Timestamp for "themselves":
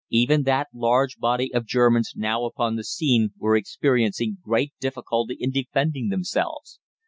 6.09-6.79